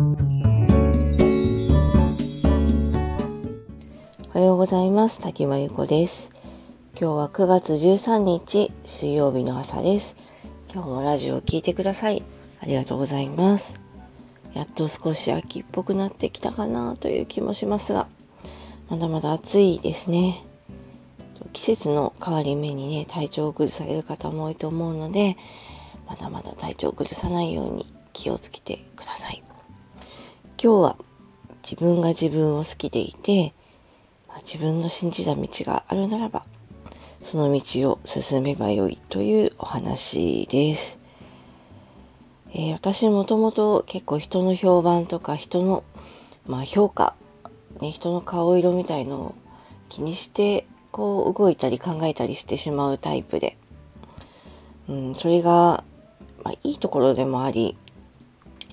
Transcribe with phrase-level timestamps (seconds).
[0.00, 0.02] お
[4.32, 5.18] はようございます。
[5.18, 6.30] 滝間由子です。
[6.98, 10.16] 今日は9月13日水曜日の朝です。
[10.72, 12.22] 今日もラジオを聴いてください。
[12.62, 13.74] ありがとうございます。
[14.54, 18.08] やっと少し秋っぽくなってきたかなという気もしますが、
[18.88, 20.46] まだまだ暑いですね。
[21.52, 25.36] 季節の変わり目にね、体調を崩される方も多いと思うので、
[26.08, 29.42] まだまだ体調を崩さないように気をつけてください。
[30.62, 30.96] 今日は
[31.62, 33.54] 自分が自分を好きでいて、
[34.44, 36.44] 自分の信じた道があるならば、
[37.24, 40.98] その道を進めばよいというお話です。
[42.52, 45.82] えー、私もともと結構人の評判とか人の、
[46.46, 47.14] まあ、評価、
[47.80, 49.34] ね、人の顔色みたいのを
[49.88, 53.56] 気にしてこう動いたり考えたりしてしまうタイプで、
[54.90, 55.84] うん、それが、
[56.44, 57.78] まあ、いいところでもあり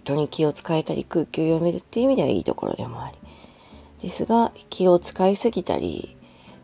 [0.07, 6.15] 人に気を使えたり空気を読めるっていう意味ではいいところでもありですが気を使いすぎたり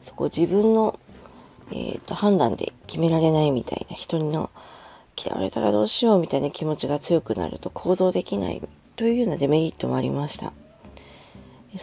[0.05, 0.97] そこ自分の、
[1.71, 4.49] えーと、判断で決められないみたいな人の
[5.17, 8.61] 嫌われたらどうしようみたいな気持ちが強くなると行動できない
[8.95, 10.53] というようなデメリットもありました。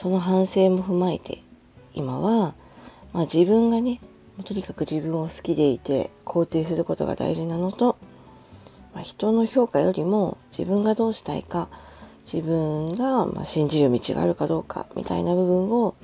[0.00, 1.42] その反省も踏まえて
[1.94, 2.54] 今は、
[3.12, 4.00] まあ、自分がね
[4.44, 7.96] とにかく自分を好きでいて肯定することが大事なのと、
[9.00, 11.68] まあ、人の評価よりも自分がどうしたいか
[12.30, 15.94] 自分がま信じる道があるかどうかみたいな部分を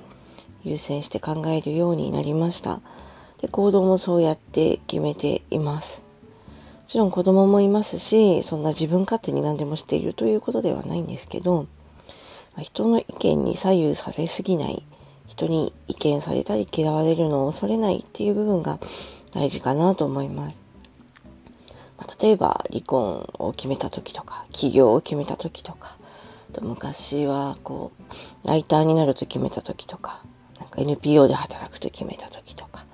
[0.64, 2.80] 優先して考えるようになりました。
[3.42, 5.98] で行動もそうやって決めています。
[5.98, 6.04] も
[6.88, 11.66] ちろん子供もいますし、そんな自分勝手に何でもしているということではないんですけど、
[12.62, 14.82] 人の意見に左右されすぎない、
[15.28, 18.78] 人に意見されたり嫌われるのを恐れないっていう部分が
[19.32, 20.65] 大事かなと思います。
[22.20, 25.96] 例えば離婚を決めた時とか、起業を決めた時とか、
[26.52, 27.92] と昔はこ
[28.44, 30.22] う、ライターになると決めた時とか、
[30.58, 32.84] なんか NPO で働くと決めた時とか、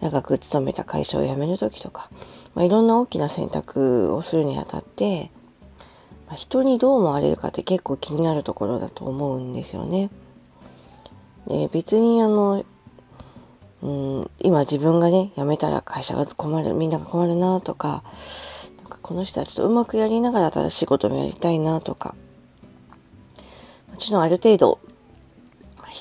[0.00, 2.10] 長く勤めた会社を辞める時とか、
[2.54, 5.30] まあ、いろんな大きな選択をするにあたって、
[6.26, 10.10] まあ、人にどう思われるかって結構気になるところだと思うんですよね。
[11.46, 12.62] で別にあの、
[13.82, 13.88] う
[14.22, 18.02] ん、今自分がね、辞めたら会社が困る、みんなが困るなとか、
[18.82, 22.14] なんかこの人たちょっとうまくやりながら新しいこともやりたいなとか、
[23.90, 24.78] もちろんある程度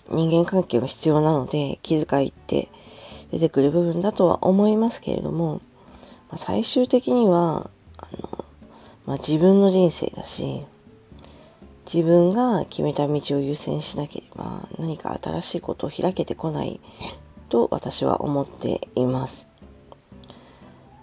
[0.10, 2.70] 人間関係は必要なので気遣いって
[3.32, 5.62] 出てくる部分だとは思いますけれども、
[6.30, 8.46] まあ、最終的にはあの、
[9.06, 10.66] まあ、自分の人生だし
[11.92, 16.80] 自分が決めた道を優先しなければ何か新しいことを開けてこない。
[17.50, 19.48] と私は思っています。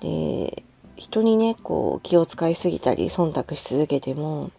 [0.00, 0.62] で
[0.97, 4.50] 人にねこう気を使いすぎたり忖度し続けても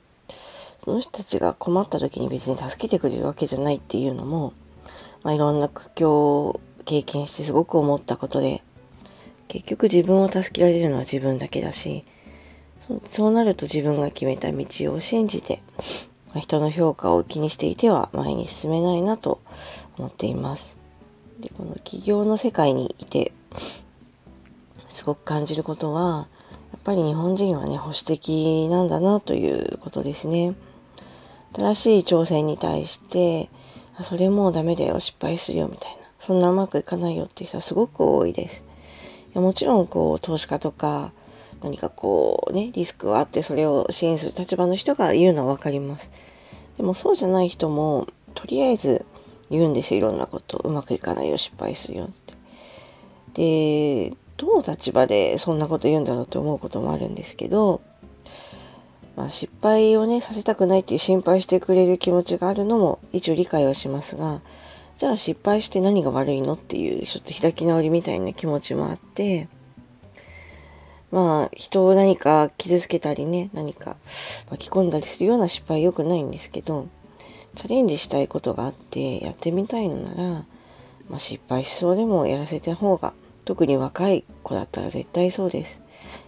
[0.85, 4.53] その人たちが困った時に別に助けてくれるわけじゃないっていうのも、
[5.24, 8.62] まあ、いろんな苦境を経験してすごく思ったことで、
[9.47, 12.06] 結局自分を助けられるのは自分だけだし、
[13.12, 15.63] そうなると自分が決めた道を信じて、
[16.35, 19.41] 人の評価を気にしていては前に進めないなと
[19.97, 20.75] 思っています。
[21.40, 23.31] で、この企業の世界にいて、
[24.90, 26.28] すごく感じることは、
[26.72, 30.56] やっぱり日本人はね、保守的なんだなということですね。
[31.53, 33.50] 新しい挑戦に対して、
[33.97, 35.97] あそれもうダメだよ、失敗するよ、みたいな。
[36.19, 38.63] そんなうまくいかないよっていう人はすごく多いです。
[39.40, 41.12] もちろん、こう、投資家とか、
[41.62, 46.09] 何かこうね、リスクはあってそれを支援する立場の人が言うのはわかります。
[46.78, 49.06] でもそうじゃない人も、とりあえず
[49.50, 50.57] 言うんですよ、いろんなこと。
[50.57, 52.09] うまくいかないよ、失敗するよっ
[53.33, 54.09] て。
[54.09, 57.81] で、どの立場でそんなこと言うんだろうって思うこともあるんですけど、
[59.16, 64.41] まあ、失敗をね、させたくないっていう心配してくれる気持ちがあるのも一応理解はしますが、
[64.97, 69.47] じゃあ失敗して何が悪いのっていうちょっと開き直りみたいな気持ちもあって、
[71.12, 73.97] まあ人を何か傷つけたりね、何か
[74.50, 76.88] 巻き込んだりするような失敗良くないんですけど、
[77.56, 80.46] チャレンジしたいことがあってやってみたいのなら、
[81.10, 83.13] まあ、失敗しそうでもやらせた方が、
[83.46, 85.80] 特に若い子だったら絶対そうです。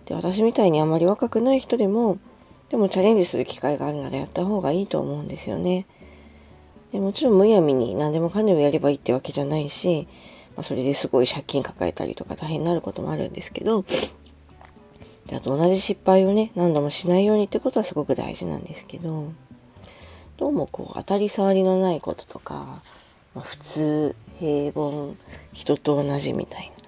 [0.06, 2.18] で、私みたいにあまり若くない人でも、
[2.70, 5.86] でもチャレンジする機会があるならやった方がいいと思うんですよね。
[6.92, 10.08] でもちろんむやみに何でもかんでもやればいいってわけじゃないし、
[10.56, 13.84] まあ、それですごい借金抱えたりとか大変になることもあるんですけど、
[15.28, 19.32] であと同じ失敗をね、何度もしないようにってことはすごく大事なんですけど、
[20.38, 22.84] どうもこう当たり障りのないこととか、
[23.34, 25.16] まあ、普通、平凡、
[25.52, 26.84] 人と同じみたいな、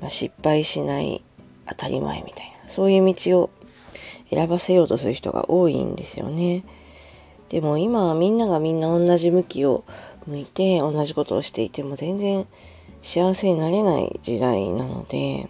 [0.00, 1.22] まあ、失敗しない
[1.68, 3.50] 当たり前みたいな、そういう道を
[4.30, 6.64] 選ばせようとする人が多いんですよね。
[7.50, 9.84] でも今はみんながみんな同じ向きを
[10.26, 12.48] 向いて同じことをしていても全然
[13.02, 15.48] 幸せになれない時代なので、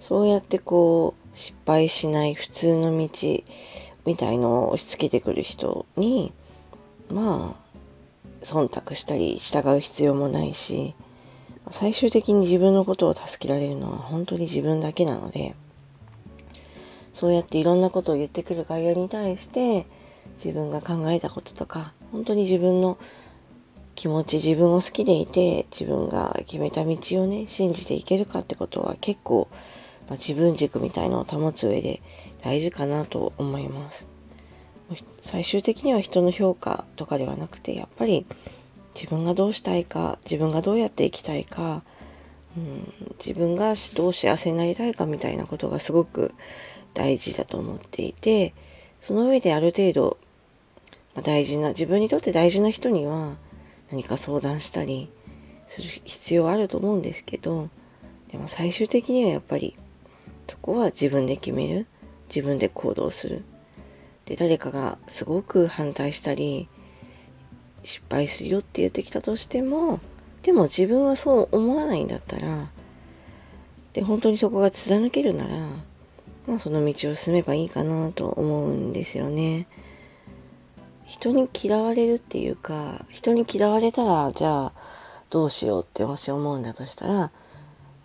[0.00, 3.08] そうやってこう失敗しない普通の道
[4.06, 6.32] みたいのを押し付けてくる人に、
[7.10, 7.56] ま
[8.42, 10.94] あ、忖度したり従う必要もないし、
[11.70, 15.54] 最終的に自分のことを助けられるのは本当に自分だけなので、
[17.14, 19.86] そうやっていろんなことを言ってくる外野に対して、
[20.44, 22.98] 自分が考えたこととか、本当に自分の
[23.94, 29.48] 気持ち、自分を好きでいて、自分が決めた道をね、信じていけるかってことは結構、
[30.08, 32.02] まあ、自分軸みたいのを保つ上で
[32.42, 34.06] 大事かなと思います。
[35.22, 38.26] 最終的には人の評価とかではなくて、やっぱり
[38.94, 41.82] 自分がどうしたいか、自分がどうやって生きたいか、
[42.56, 42.92] うん、
[43.24, 46.34] 自分がどう幸せになりたいかみたいなことがすごく
[46.92, 48.54] 大事だと思っていて、
[49.00, 50.18] その上である程度
[51.14, 53.36] まあ、大事な、自分にとって大事な人には
[53.90, 55.10] 何か相談したり
[55.68, 57.68] する必要あると思うんですけど、
[58.30, 59.76] でも最終的にはやっぱり、
[60.48, 61.86] そこは自分で決める。
[62.28, 63.44] 自分で行動する。
[64.26, 66.68] で、誰かがすごく反対したり、
[67.84, 70.00] 失敗するよって言ってきたとしても、
[70.42, 72.70] でも自分はそう思わないんだったら、
[73.92, 75.68] で、本当にそこが貫けるなら、
[76.46, 79.68] まあその道を進めばいいかなと思うんですよね。
[81.06, 84.72] 人に嫌われるっていうか、人に嫌われたら、じゃあ、
[85.30, 87.30] どうしようってもし思うんだとしたら、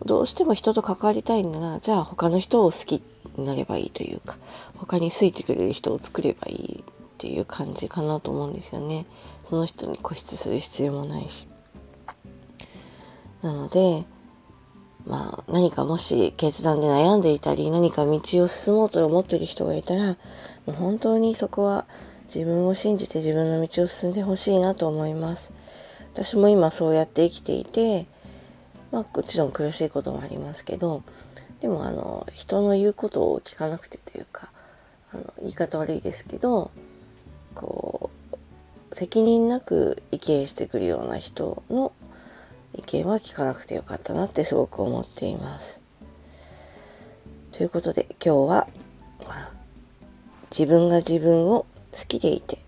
[0.04, 3.02] どうしても人と関わりたいなら、じゃあ他の人を好き
[3.36, 4.36] になればいいというか、
[4.76, 6.84] 他に好いてくれる人を作ればいいっ
[7.18, 9.06] ていう感じかなと思うんですよね。
[9.46, 11.46] その人に固執する必要もないし。
[13.42, 14.04] なので、
[15.06, 20.16] まあ何かもし決断で悩んでいたり、何か道を進もうと思っている人がいたら、も
[20.68, 21.86] う本当にそこは
[22.34, 25.52] 自分を信じて自分の道を進んでほしいなと思います。
[26.14, 28.06] 私も今そうやって生きていて、
[28.92, 31.02] まあもちろん苦しいこともありますけど、
[31.60, 34.50] でもあの、人の言うことを聞かなくてというか、
[35.12, 36.70] あの、言い方悪いですけど、
[37.54, 38.10] こ
[38.92, 41.92] う、責任なく意見してくるような人の
[42.74, 45.80] 意見は聞かなくてよかったなってすごく思っています。
[47.52, 48.68] ということで今日は、
[49.26, 49.52] まあ、
[50.50, 52.58] 自分が自分を好きでいて、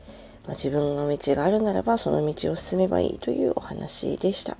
[0.46, 4.56] まあ、自分の道があるならばその道を進めばいいというお話でした。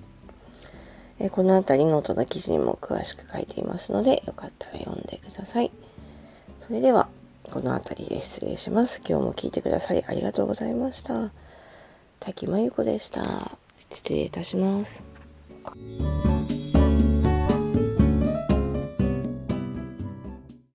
[1.24, 5.70] えこの辺りノートの記事にも詳しく書いていますので、よかったら読んでください。
[6.66, 7.08] それでは、
[7.52, 9.00] この辺りで失礼します。
[9.08, 11.30] 今日も聞いてくださりありがとうございました。
[12.18, 13.52] 滝真由子でした。
[13.92, 16.31] 失礼いたします。